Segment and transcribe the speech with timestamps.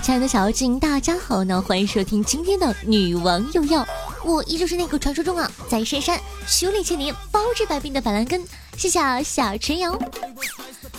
[0.00, 1.60] 亲爱的小妖精，大家好呢！
[1.60, 3.84] 欢迎收听今天的女王又要，
[4.24, 8.44] 我依旧是那个传说中啊，在深山修炼千年、包治百病的板蓝根，
[8.76, 9.92] 谢谢小陈瑶。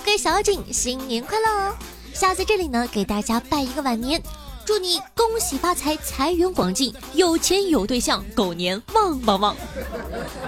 [0.04, 1.75] 各位小妖精，新年快乐哦！
[2.14, 4.21] 下在这里呢，给大家拜一个晚年，
[4.66, 9.55] 祝你恭喜发财，财源广进，有钱有对象，狗年旺旺旺。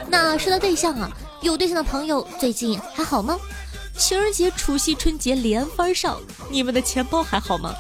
[0.08, 1.10] 那说到对象啊，
[1.42, 3.38] 有对象的朋友最近还好吗？
[3.98, 7.74] 情人节、除夕、春节连番上，你们的钱包还好吗？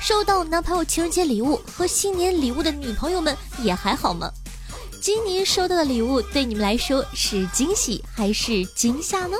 [0.00, 4.30] 收到男朋友情人节礼物和新年礼物的女朋友们也还好吗？
[5.00, 9.36] 今年收到的礼物对你们来说是惊喜还是惊吓呢？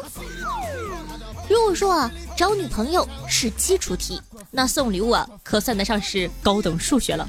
[1.49, 7.27] 如果说啊，找女朋友是基础题，那送礼物啊，可算得上是高等数学了。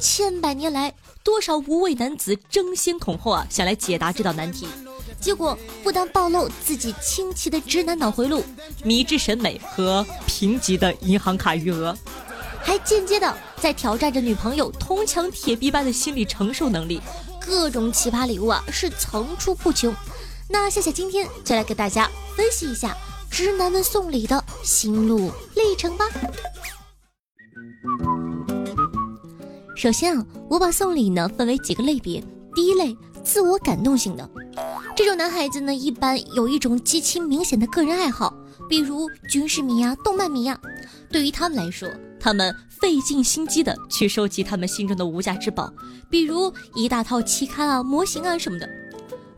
[0.00, 0.92] 千百年来，
[1.22, 4.66] 多少无畏男子争先恐后啊，想来解答这道难题。
[5.20, 8.44] 结果不但暴露自己清奇的直男脑回路、
[8.82, 11.96] 迷之审美和贫瘠的银行卡余额，
[12.64, 17.00] 还间接的在挑战着女朋友铜墙铁壁般的心理承受能力。
[17.46, 19.94] 各种奇葩礼物啊，是层出不穷。
[20.48, 22.96] 那夏夏今天就来给大家分析一下
[23.30, 26.06] 直男们送礼的心路历程吧。
[29.76, 32.24] 首先啊，我把送礼呢分为几个类别。
[32.54, 34.26] 第一类，自我感动型的。
[34.96, 38.32] 这种男孩子呢，一般有一种极其明显的个人爱好，
[38.70, 40.58] 比如军事迷呀、动漫迷呀。
[41.10, 41.88] 对于他们来说，
[42.24, 45.70] 他们费尽心机的去收集他们心中的无价之宝，
[46.08, 48.66] 比如一大套期刊啊、模型啊什么的。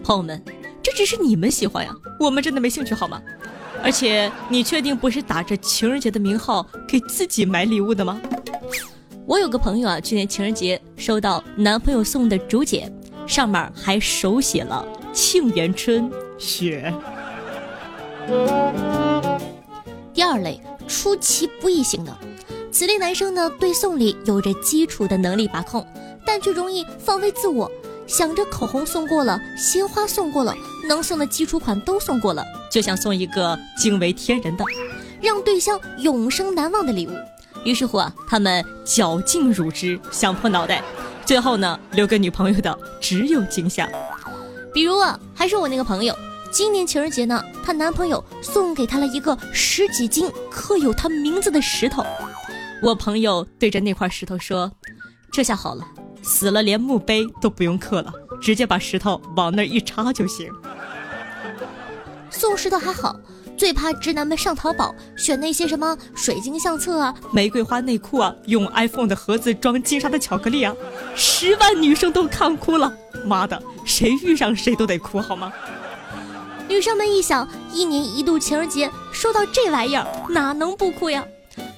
[0.05, 0.41] 朋友们，
[0.81, 3.21] 这只是你们喜欢呀，我们真的没兴趣好吗？
[3.83, 8.21] 而且，你确定不是打着情人节的名号给自己买礼物的吗？
[9.27, 14.87] 我有个朋友啊，去年情人节收到男朋友送的竹简，上面还手写了。
[15.13, 16.95] 沁园春雪。
[20.15, 22.17] 第二类出其不意型的，
[22.79, 25.83] 此类男生呢对送礼有着基础的能力把控，
[26.27, 27.73] 但却容易放飞自我，
[28.07, 30.55] 想着口红送过了，鲜花送过了，
[30.87, 34.65] 能送的基础款都送过了，就想送一个惊为天人的，
[35.23, 37.13] 让对象永生难忘的礼物。
[37.65, 40.85] 于是乎啊，他们绞尽乳汁，想破脑袋，
[41.25, 43.89] 最后呢留给女朋友的只有惊吓。
[44.75, 46.15] 比如啊，还是我那个朋友，
[46.53, 52.05] 今年情人节呢，她男朋友送给她了一个十几斤刻有她名字的石头。
[52.83, 54.71] 我朋友对着那块石头说
[55.33, 55.87] ：“这下好了，
[56.23, 60.51] 死了连墓碑都不用刻了，直接把石头往那一插就行。”
[62.31, 63.19] 送石头还好，
[63.57, 70.75] 最怕直男们上淘宝选那些什么水晶相册啊、玫瑰花内裤啊、用 iPhone 的盒子装金沙的巧克力啊，
[71.15, 72.93] 十万女生都看哭了。
[73.25, 73.61] 妈的！
[73.85, 75.53] 谁遇上谁都得哭好吗？
[76.69, 81.25] 女生们一想，一年一度情人节收到这玩意儿，哪能不哭呀？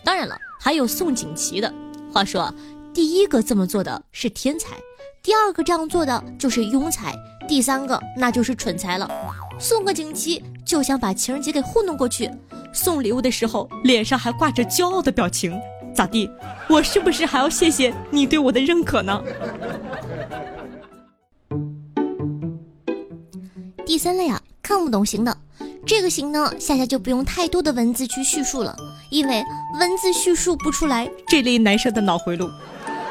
[0.03, 1.73] 当然了，还有送锦旗的。
[2.13, 2.53] 话说，
[2.93, 4.77] 第一个这么做的是天才，
[5.23, 7.15] 第二个这样做的就是庸才，
[7.47, 9.11] 第三个那就是蠢材了。
[9.59, 12.31] 送个锦旗就想把情人节给糊弄过去，
[12.73, 15.59] 送礼物的时候脸上还挂着骄傲的表情，
[15.95, 16.31] 咋地？
[16.69, 19.23] 我是不是还要谢谢你对我的认可呢？
[23.85, 25.37] 第三类啊，看不懂型的，
[25.87, 28.77] 这个型呢，夏夏就不用太多的文字去叙述了，
[29.11, 29.43] 因为
[29.81, 32.51] 文字叙述不出来这类男生的脑回路。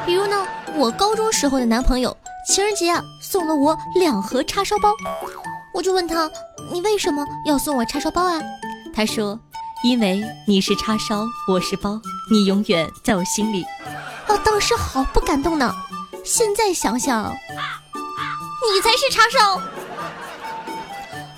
[0.06, 0.46] 比如呢，
[0.76, 2.16] 我高中时候的男朋友
[2.48, 4.94] 情人节啊送了我两盒叉烧包，
[5.74, 6.30] 我就问他，
[6.72, 8.40] 你为什么要送我叉烧包啊？
[8.94, 9.40] 他说，
[9.84, 12.00] 因为你是叉烧，我是包，
[12.32, 13.64] 你永远在我心里。
[14.28, 15.74] 啊，当时好不感动呢，
[16.24, 17.34] 现在想想，
[18.74, 19.62] 你才是叉烧。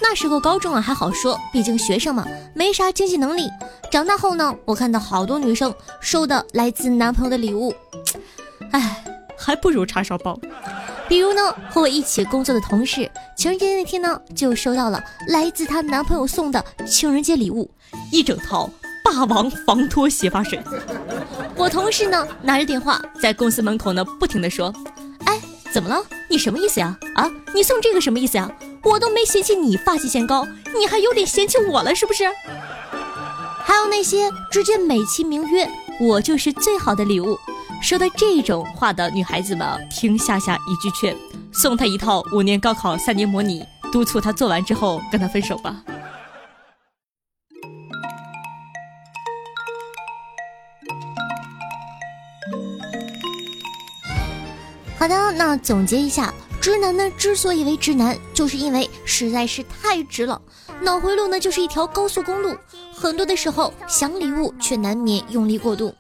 [0.09, 2.25] 那时候高中啊还好说，毕竟学生嘛，
[2.55, 3.47] 没啥经济能力。
[3.91, 5.71] 长大后呢，我看到好多女生
[6.01, 7.71] 收的来自男朋友的礼物，
[8.71, 9.03] 哎，
[9.37, 10.35] 还不如叉烧包。
[11.07, 17.69] 比如呢，和我一起工作的同事，情人节那天呢，就收到了来自她男朋友送的情人节礼物，
[18.11, 18.67] 一整套
[19.05, 20.59] 霸王防脱洗发水。
[21.55, 24.98] 我同事呢，拿着电话在公司门口呢，不停的说：“哎，
[25.71, 26.03] 怎么了？
[26.29, 26.97] 你什么意思呀？
[27.15, 28.51] 啊，你送这个什么意思呀？”
[28.81, 32.23] 我都没嫌弃你发际线高，你还有脸嫌弃我了是不是？
[33.61, 35.69] 还有那些直接美其名曰
[35.99, 37.37] 我就是最好的礼物，
[37.81, 41.15] 说的这种话的女孩子们，听夏夏一句劝，
[41.51, 45.83] 送她一套五年高考三年模拟，督促她做完之后跟她分手吧。
[54.99, 56.33] 好的，那总结一下。
[56.59, 60.41] 直男呢，之所以为直男，就是因为实在是太直了。
[60.81, 62.53] 脑回路呢就是一条高速公路，
[62.93, 65.95] 很多的时候想礼物却难免用力过度。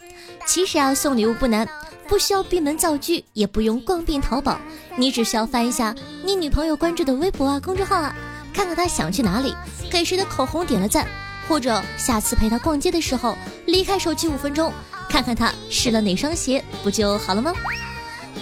[0.45, 1.65] 其实啊，送礼物不难，
[2.09, 4.59] 不需要闭门造句，也不用逛遍淘宝，
[4.97, 8.13] 你只需要翻一下你女朋友关注的微博啊、公众号啊，
[8.53, 9.55] 看看她想去哪里，
[9.89, 11.07] 给谁的口红点了赞，
[11.47, 14.73] 或者下次陪她逛街的时候，离开手机五分钟，
[15.07, 17.53] 看看她试了哪双鞋，不就好了吗？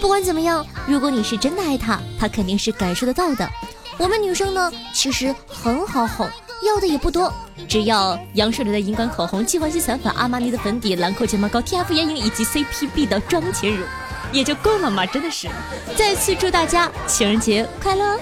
[0.00, 3.48] 不管怎么样，如果你是真的爱她，她肯定是感受得到的。
[3.98, 6.28] 我们女生呢，其实很好哄，
[6.64, 7.32] 要的也不多，
[7.68, 13.84] 只要杨树林的荧光口红、纪梵希散粉、阿玛尼的粉底、兰蔻睫毛膏、T F 眼影以及 C P B 的妆前乳，
[14.32, 15.04] 也就够了嘛！
[15.04, 15.48] 真的是，
[15.96, 18.18] 再次祝大家情人节快乐！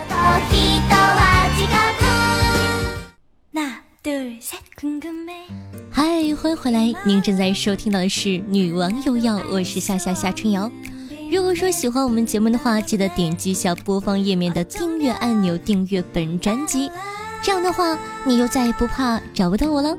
[5.91, 6.05] 嗨，
[6.37, 10.71] 欢迎回来，您正在收听到的是《女王有药》，我是夏夏夏春瑶。
[11.31, 16.91] 如果说喜欢我们节目的话，记得点击下播放页面的订阅按钮，订阅本专辑。
[17.43, 19.97] 这样的话，你又再也不怕找不到我了。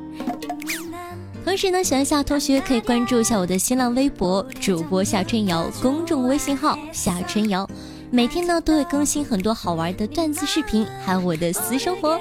[1.44, 7.68] 同时呢，喜欢夏同学可以关注一下我的新浪微博主播夏春瑶，公众微信号夏春瑶，
[8.10, 12.20] 每天呢都会更新很多好玩的段子视频，还有我的私生活。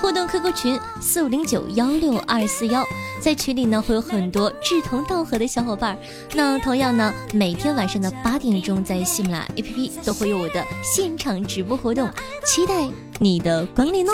[0.00, 2.84] 互动 QQ 群四五零九幺六二四幺，
[3.20, 5.98] 在群里呢会有很多志同道合的小伙伴。
[6.34, 12.08] 那同样呢，每天晚上的八点钟，在喜马拉雅 APP 都会有我的现场直播活动，
[12.44, 12.88] 期待
[13.18, 14.12] 你的光临哦。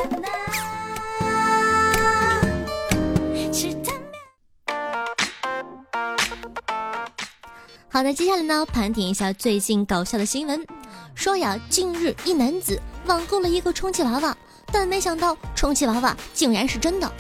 [7.89, 10.65] 好的，接下来呢，盘点一下最近搞笑的新闻。
[11.15, 14.37] 说呀，近日一男子网购了一个充气娃娃。
[14.73, 17.13] 但没想到充气娃娃竟然是真的，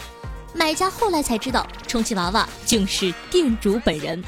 [0.54, 4.24] 买家后来才知道充气娃娃竟是店主本人，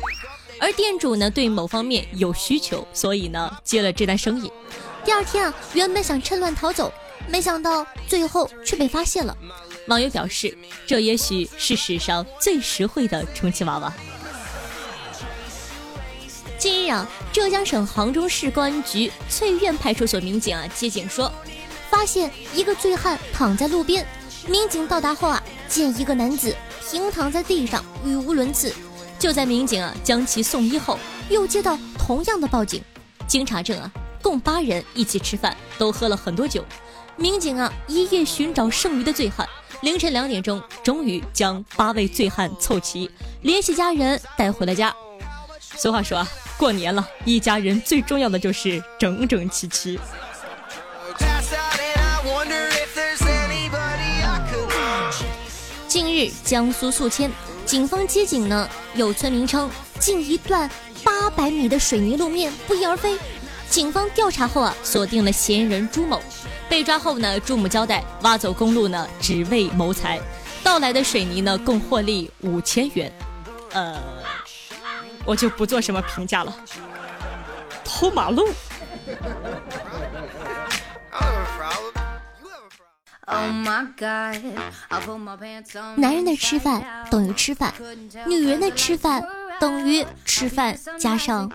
[0.61, 4.53] 而店主呢对某方面有需求，所以呢接了这单生意。
[5.05, 6.93] 第二天啊，原本想趁乱逃走，
[7.29, 9.37] 没想到最后却被发现了。
[9.89, 10.57] 网友表示，
[10.87, 13.93] 这也许是史上最实惠的充气娃娃。
[16.59, 21.33] 近日啊，浙江省杭州市公安局翠苑派出所民警啊接警说。
[21.95, 24.05] 发现一个醉汉躺在路边，
[24.49, 26.53] 民警到达后啊，见一个男子
[26.91, 28.75] 平躺在地上，语无伦次。
[29.17, 30.99] 就在民警啊将其送医后，
[31.29, 32.83] 又接到同样的报警。
[33.29, 33.89] 经查证啊，
[34.21, 36.65] 共八人一起吃饭，都喝了很多酒。
[37.17, 39.49] 民警啊一夜寻找剩余的醉汉，
[39.83, 43.09] 凌晨两点钟，终于将八位醉汉凑齐，
[43.43, 44.93] 联系家人带回了家。
[45.77, 49.97] 俗话说啊，过年了，一家人最重要的就是整整齐齐。
[56.15, 57.31] 日，江苏宿迁，
[57.67, 59.69] 警方接警呢，有村民称
[59.99, 60.71] 近一段
[61.03, 63.19] 八百米的水泥路面不翼而飞。
[63.69, 66.23] 警方调查后啊，锁定了嫌疑人朱某。
[66.69, 70.21] 被抓后呢，朱某交代，挖走公路呢，只为谋财。
[70.63, 73.13] 盗来的水泥呢，共获利五千元。
[73.73, 74.01] 呃，
[75.25, 76.57] 我就不做什么评价了。
[77.85, 78.49] 偷马路。
[85.97, 87.73] 男人的吃饭等于吃饭，
[88.27, 89.25] 女人的吃饭
[89.59, 91.51] 等于吃饭加上，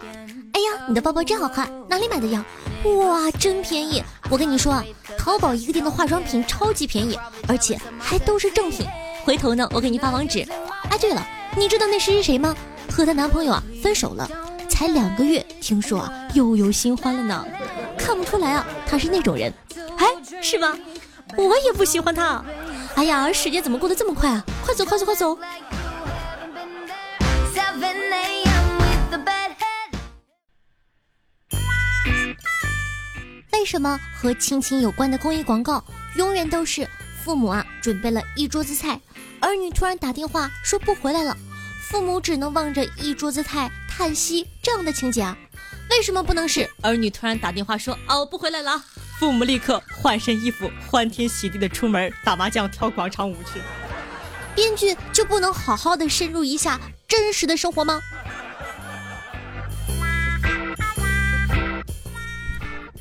[0.53, 2.43] 哎呀，你的包包真好看，哪里买的呀？
[2.83, 4.03] 哇，真便宜！
[4.29, 4.83] 我跟你说啊，
[5.17, 7.17] 淘宝一个店的化妆品超级便宜，
[7.47, 8.87] 而且还都是正品。
[9.23, 10.47] 回头呢，我给你发网址。
[10.89, 12.55] 哎，对了，你知道那谁是谁吗？
[12.91, 14.27] 和她男朋友啊分手了，
[14.67, 17.45] 才两个月，听说啊又有新欢了呢。
[17.97, 19.53] 看不出来啊，他是那种人，
[19.97, 20.07] 哎，
[20.41, 20.75] 是吗？
[21.37, 22.43] 我也不喜欢他。
[22.95, 24.43] 哎呀，时间怎么过得这么快啊？
[24.65, 25.37] 快走，快走，快走！
[33.51, 35.83] 为什么和亲情有关的公益广告
[36.15, 36.87] 永远都是
[37.23, 38.99] 父母啊准备了一桌子菜，
[39.39, 41.37] 儿女突然打电话说不回来了，
[41.87, 45.37] 父母只能望着一桌子菜叹息这样的情节啊？
[45.91, 48.83] 为什么不能是儿女突然打电话说哦不回来了？
[49.19, 53.59] 父母立刻换身衣服，欢天喜地的出门打麻将、跳广场舞去。
[54.55, 57.99] 编剧就不能好好的深入一下真实的生活吗？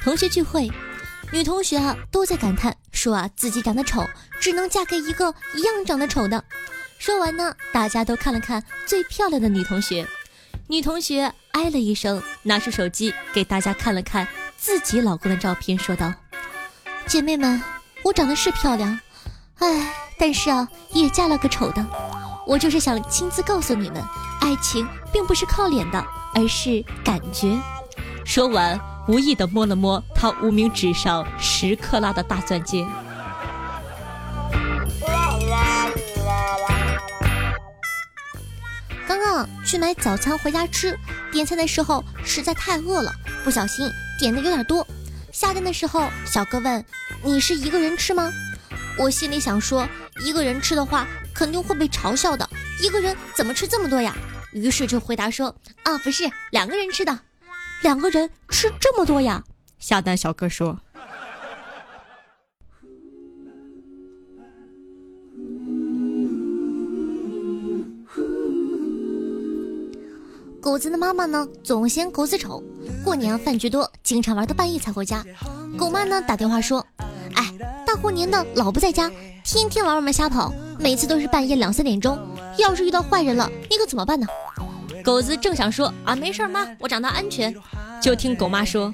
[0.00, 0.68] 同学聚会，
[1.30, 4.04] 女同学啊都在感叹说啊自己长得丑，
[4.40, 6.42] 只能嫁给一个一样长得丑的。
[6.98, 10.04] 说完呢，大家都看了看最漂亮的女同学，
[10.66, 14.26] 女同学哎了一声，拿出手机给大家看了看。
[14.58, 16.12] 自己老公的照片，说道
[17.06, 17.62] ：“姐妹们，
[18.02, 18.98] 我长得是漂亮，
[19.60, 21.86] 哎，但是啊，也嫁了个丑的。
[22.44, 24.02] 我就是想亲自告诉你们，
[24.40, 27.56] 爱情并不是靠脸的，而是感觉。”
[28.26, 32.84] 说完，无意的摸了摸他无名指上十克拉的大钻戒。
[39.06, 40.98] 刚刚去买早餐回家吃，
[41.32, 43.12] 点菜的时候实在太饿了，
[43.44, 44.86] 不小心点的有点多。
[45.32, 46.84] 下单的时候，小哥问
[47.22, 48.30] ：“你是一个人吃吗？”
[48.98, 49.88] 我心里想说，
[50.24, 52.48] 一个人吃的话肯定会被嘲笑的，
[52.82, 54.16] 一个人怎么吃这么多呀？
[54.52, 57.20] 于是就回答说：“啊，不是两个人吃的，
[57.82, 59.44] 两个人吃这么多呀？”
[59.78, 60.80] 下单小哥说。
[70.68, 72.62] 狗子的妈妈呢，总嫌狗子丑。
[73.02, 75.24] 过年饭局多，经常玩到半夜才回家。
[75.78, 76.86] 狗妈呢打电话说
[77.32, 77.50] ：“哎，
[77.86, 79.10] 大过年的老不在家，
[79.42, 82.18] 天天玩外面瞎跑，每次都是半夜两三点钟。
[82.58, 84.26] 要是遇到坏人了，你可怎么办呢？”
[85.02, 87.56] 狗子正想说：“啊，没事妈，我长大安全。”
[88.02, 88.92] 就听狗妈说：“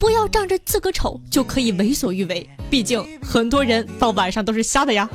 [0.00, 5.06] 不要仗着自个丑就可以为所欲为，毕竟很多人到晚上都是瞎的呀。”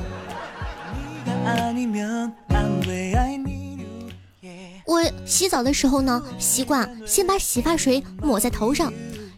[4.88, 8.90] 我洗澡的时候呢，习惯先把洗发水抹在头上。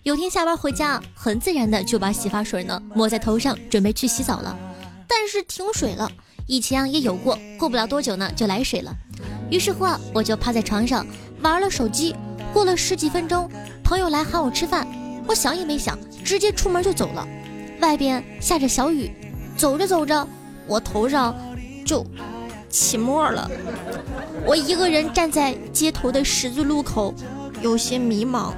[0.05, 4.57] 有天下班回家，很自然的就把洗发水呢抹在头上，准备去洗澡了。
[5.09, 6.09] 但是停水了，
[6.47, 8.95] 以前啊也有过，过不了多久呢就来水了。
[9.51, 11.05] 于是乎啊，我就趴在床上
[11.43, 12.15] 玩了手机。
[12.53, 13.51] 过了十几分钟，
[13.83, 14.87] 朋友来喊我吃饭，
[15.27, 17.27] 我想也没想，直接出门就走了。
[17.81, 19.11] 外边下着小雨，
[19.57, 20.29] 走着走着，
[20.69, 21.35] 我头上
[21.85, 22.07] 就
[22.71, 23.51] 起沫了。
[24.47, 27.13] 我一个人站在街头的十字路口，
[27.61, 28.53] 有些迷茫。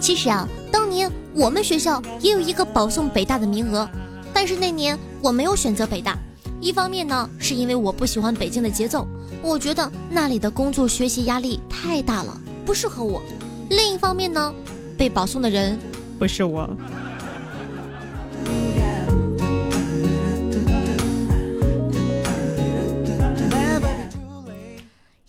[0.00, 3.88] 其实啊，当年我们学校也有一个保送北大的名额，
[4.32, 6.16] 但是那年我没有选择北大。
[6.60, 9.06] 一方面呢，是因为我不喜欢北京的节奏，
[9.42, 13.20] 我觉得那里的工作学习压力太大了，不适合我；
[13.68, 14.54] 另一方面呢，
[14.96, 15.78] 被保送的人。
[16.18, 16.68] 不是我。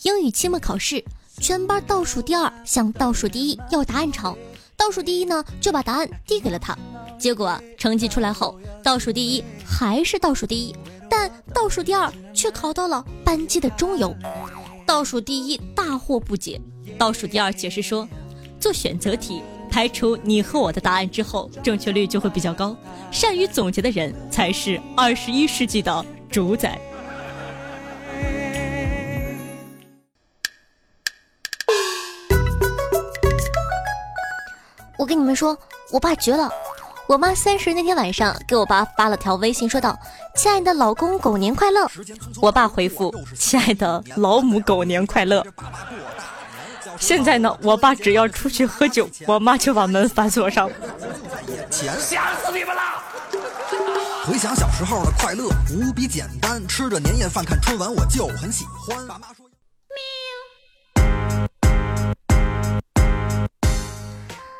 [0.04, 1.04] 英语期末考试，
[1.40, 4.38] 全班倒数第二向倒数第一要答案抄，
[4.78, 6.78] 倒数第一呢就把答案递给了他。
[7.20, 10.76] 结果成绩出来后，倒数第一还是倒数第一，
[11.10, 14.16] 但倒数第二却考到了班级的中游。
[14.86, 16.62] 倒数第一大惑不解，
[16.98, 18.08] 倒数第二解释说，
[18.60, 19.42] 做选择题。
[19.70, 22.76] 排除你和我的答案之后，正确率就会比较高。
[23.12, 26.80] 善于总结的人才是二十一世纪的主宰。
[34.98, 35.56] 我跟你们说，
[35.92, 36.50] 我爸绝了。
[37.08, 39.98] 我妈三十那天晚上给我爸发了条微信，说道
[40.36, 41.88] ：“亲爱的老公，狗年快乐。”
[42.42, 45.46] 我爸回复：“亲爱的老母，狗年快乐。”
[47.00, 50.70] 现在呢，我爸只要出去喝酒，我妈就把门反锁上。
[51.70, 52.82] 钱吓死你们了！
[54.26, 59.08] 回想小时候的快乐，无比简单，吃着年夜饭看春晚，我就很喜欢。
[59.08, 59.47] 爸妈说。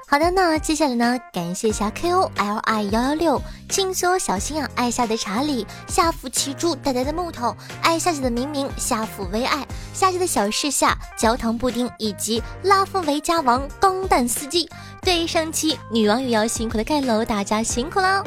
[0.10, 1.20] 好的，那接下来呢？
[1.34, 14.70] 感谢一下 K O L I 幺幺六，静所小心啊，爱夏的查理，下府奇猪，呆呆的木头，爱夏姐的明明，下府为爱，夏姐的小事下，焦糖布丁，以及拉夫维加王钢蛋司机。
[15.02, 18.24] 对上期女王也要辛苦的盖楼，大家辛苦了。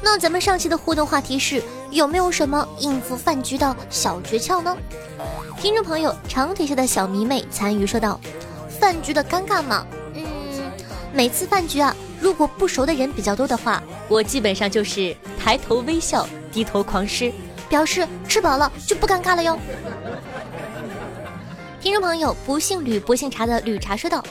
[0.00, 4.76] 那咱们上期的互动话题是有没有什么应付饭局的小诀窍呢？
[5.58, 8.20] 听众朋友长腿下的小迷妹参与说道：
[8.78, 9.84] 饭局的尴尬吗？
[11.12, 17.32] 每次饭局啊，如果不熟的人比较多的话，我基本上就是抬头微笑，低头狂吃，
[17.68, 19.58] 表示吃饱了就不尴尬了哟。
[21.80, 24.24] 听众朋友，不姓吕不姓茶的吕茶说道：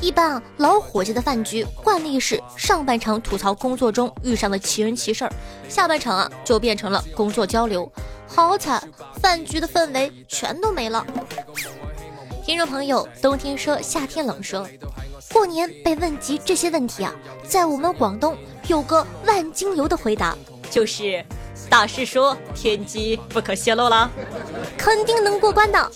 [0.00, 5.32] 一般啊，老伙计的饭局惯例是上半场吐槽工作中遇上的奇人奇事儿，
[5.68, 7.90] 下半场啊就变成了工作交流，
[8.26, 8.82] 好惨，
[9.20, 11.06] 饭局的氛围全都没了。
[12.48, 14.66] 听众朋友，冬天说夏天冷说。
[15.30, 17.14] 过年被问及这些问题啊，
[17.46, 18.34] 在我们广东
[18.68, 20.34] 有个万金油的回答，
[20.70, 21.22] 就是
[21.68, 24.10] 大师说天机不可泄露了，
[24.78, 25.92] 肯定能过关的。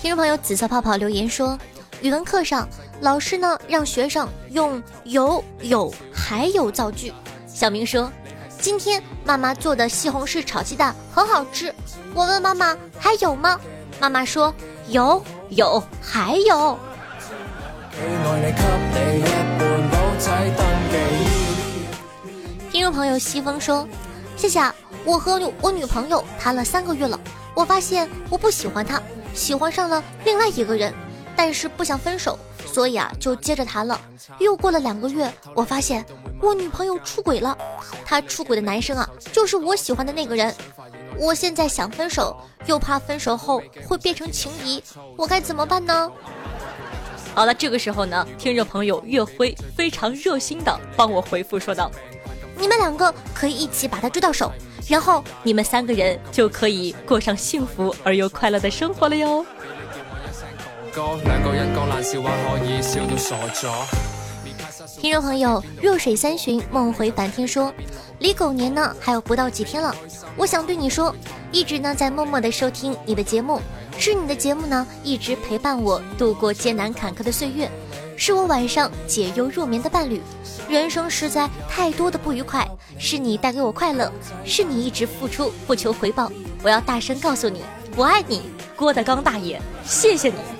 [0.00, 1.58] 听众朋友紫色泡泡留言说，
[2.02, 2.68] 语文课上
[3.00, 7.12] 老师呢让学生用有有还有造句。
[7.48, 8.08] 小明说，
[8.60, 11.74] 今天妈妈做的西红柿炒鸡蛋很好吃。
[12.14, 13.58] 我问妈妈还有吗？
[13.98, 14.54] 妈妈说
[14.88, 15.22] 有。
[15.50, 16.78] 有，还有。
[22.70, 23.88] 听众朋友西风说
[24.38, 24.60] ：“谢谢，
[25.04, 27.18] 我和我女朋友谈了三个月了，
[27.52, 29.02] 我发现我不喜欢她，
[29.34, 30.94] 喜欢上了另外一个人。
[31.42, 33.98] 但是不想分手，所以啊就接着谈了。
[34.38, 36.04] 又过了两个月，我发现
[36.38, 37.56] 我女朋友出轨了，
[38.04, 40.54] 她出轨的男生啊就是我喜欢的那个人。
[41.16, 44.84] 我现在想分手，又怕分手后会变成情敌，
[45.16, 46.12] 我该怎么办呢？
[47.34, 51.90] 好了，这个时候呢，听众朋友月辉非常热心的帮我回复说道
[52.60, 54.52] ：“你们两个可以一起把他追到手，
[54.86, 59.46] 然后你们三个人就可以过上幸福而又快乐的生活了哟。”
[65.00, 67.72] 听众朋友，弱水三巡，梦回梵天说，
[68.18, 69.94] 离狗年呢还有不到几天了，
[70.36, 71.14] 我想对你说，
[71.52, 73.60] 一直呢在默默的收听你的节目。
[73.98, 77.70] 是你的节目呢，一直陪伴我度过艰难坎坷的岁月，
[78.16, 80.20] 是我晚上解忧入眠的伴侣。
[80.68, 82.66] 人生实在太多的不愉快，
[82.98, 84.10] 是你带给我快乐，
[84.44, 86.32] 是你一直付出不求回报。
[86.62, 87.62] 我要大声告诉你，
[87.94, 88.42] 我爱你，
[88.74, 90.59] 郭德纲大爷，谢谢你。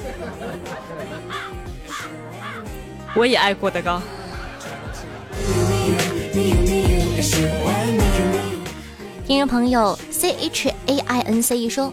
[3.16, 4.02] 我也爱郭德纲。
[9.26, 11.92] 听众朋友 C H A I N C E 说，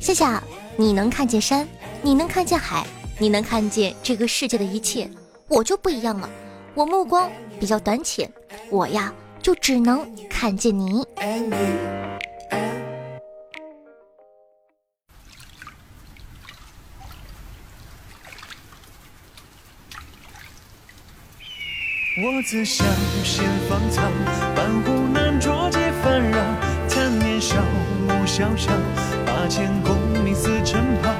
[0.00, 0.42] 夏夏。
[0.74, 1.68] 你能看见山，
[2.00, 2.86] 你能看见海，
[3.18, 5.06] 你能看见这个世界的一切，
[5.46, 6.26] 我就不一样了，
[6.74, 8.32] 我目光比较短浅，
[8.70, 10.00] 我呀就只能
[10.30, 11.04] 看见你。
[22.24, 22.84] 我自小
[23.24, 24.00] 先芳草，
[24.54, 26.38] 半湖南卓结纷扰，
[26.88, 27.56] 贪年少，
[28.06, 28.70] 暮萧萧，
[29.26, 31.10] 八千功名似尘袍，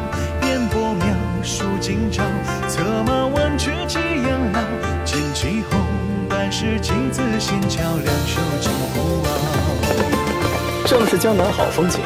[0.46, 2.22] 烟波渺，数今朝，
[2.68, 4.60] 策马挽却寄养老，
[5.04, 5.80] 剑起红，
[6.28, 10.86] 半世情字仙桥，两袖金虎傲。
[10.86, 11.98] 正是江南好风景，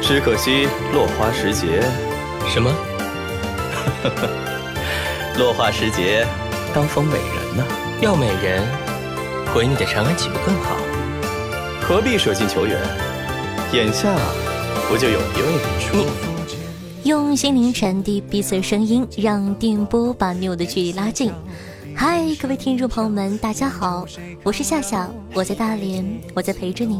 [0.00, 1.82] 只可惜落花时节。
[2.46, 2.72] 什么？
[5.36, 6.24] 落花时节，
[6.72, 7.64] 当逢美人呢？
[8.02, 8.62] 要美人，
[9.52, 10.74] 回你的长安岂不更好？
[11.82, 12.80] 何必舍近求远？
[13.74, 14.16] 眼下
[14.88, 15.48] 不就有一位
[15.92, 16.06] 你？
[17.04, 21.30] 用心灵传递彼此声音，让电波把你我的距离拉近。
[22.02, 24.06] 嗨，各位听众朋友们，大家好，
[24.42, 26.02] 我是夏夏，我在大连，
[26.34, 26.98] 我在陪着你。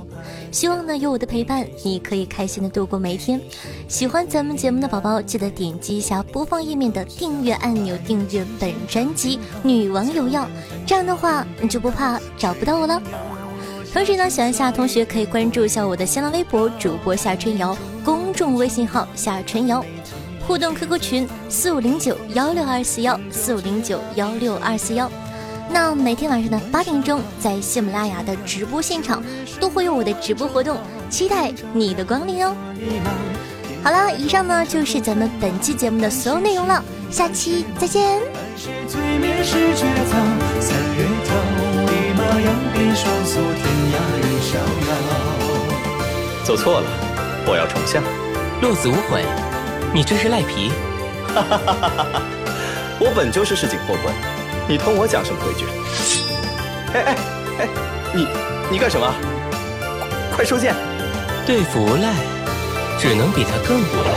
[0.52, 3.40] 希望呢，有我的陪伴，你可以开心的度过每一天。
[3.88, 10.42] 喜欢咱们节目的宝宝，记得点击一下播放页面的订阅按钮，订阅本专辑《女王有药》，
[10.86, 13.00] 这样的话你就不怕找不到我了。
[13.94, 19.82] 同时呢，喜欢夏同学可以关注一下我的新浪微博主播夏春瑶，公众微信号夏春瑶。
[20.50, 25.08] 互动 QQ 群四五零九幺六二四幺四五零九幺六二四幺，
[25.70, 29.22] 那每天晚上的八点钟，在喜马拉雅的直播现场
[29.60, 30.76] 都会有我的直播活动，
[31.08, 32.52] 期待你的光临哦。
[33.84, 36.82] 好了，以上呢就是咱们本期节目的所有内容了，
[37.12, 38.20] 下期再见。
[46.42, 46.86] 走错了，
[47.46, 48.02] 我要重下，
[48.60, 49.24] 落子无悔。
[49.92, 50.70] 你这是赖皮！
[51.35, 52.22] 哈哈哈哈哈！
[53.00, 54.14] 我本就是市井货官，
[54.68, 55.64] 你同我讲什么规矩？
[56.94, 57.16] 哎哎
[57.59, 57.68] 哎，
[58.14, 58.29] 你
[58.70, 59.12] 你干什么？
[60.33, 60.74] 快收剑！
[61.44, 62.14] 对付无赖，
[63.00, 64.14] 只能比他更无赖。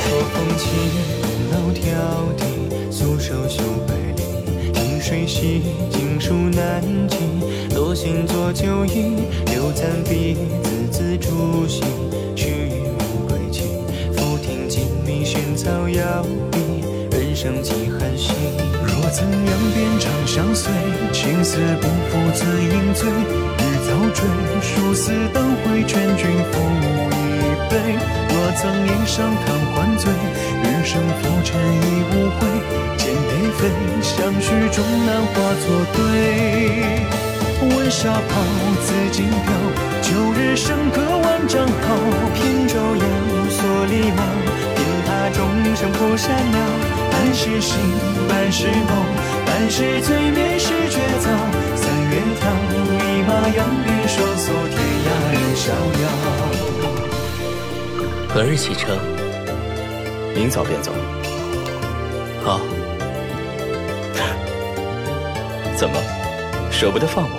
[11.66, 12.03] 早
[17.43, 18.34] 生几寒心。
[18.88, 20.71] 若曾两边长相随，
[21.12, 23.12] 青丝不负自饮醉。
[23.12, 24.23] 欲早追，
[24.62, 26.56] 殊死当回，劝君复
[27.12, 27.19] 一
[27.67, 27.99] 杯。
[28.29, 30.10] 若曾饮上贪欢醉，
[30.63, 32.47] 余生浮沉已无悔。
[32.95, 33.67] 剑蝶飞，
[34.01, 35.99] 相许终难化作对。
[37.75, 38.32] 问沙袍，
[38.86, 39.51] 紫金标，
[40.01, 41.84] 旧日笙歌万丈豪。
[42.36, 43.06] 凭朝阳，
[43.49, 44.23] 锁离马。
[45.34, 47.78] 钟声不闪耀，半是醒，
[48.28, 49.06] 半是梦，
[49.45, 51.30] 半是醉眠是绝早。
[51.76, 52.49] 三月桃，
[52.89, 55.71] 一马扬鞭，双宿天涯任逍
[56.02, 56.06] 遥。
[58.28, 58.97] 何日启程？
[60.36, 60.91] 明早便走。
[62.43, 62.60] 好。
[65.78, 65.95] 怎么，
[66.71, 67.38] 舍不得放我？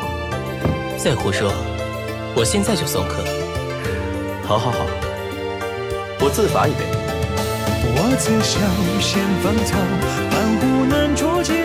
[0.98, 1.52] 再胡说！
[2.37, 3.24] 我现在就送客。
[4.46, 4.87] 好好好，
[6.20, 6.93] 我自罚一杯。
[7.96, 8.59] 我自小
[9.00, 9.76] 先芳草，
[10.30, 11.63] 半壶难酌尽。